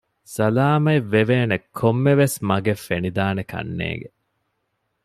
[0.35, 4.09] ސަލާމަތްވެވޭނެ ކޮންމެވެސް މަގެއް ފެނިދާނެކަންނޭނގެ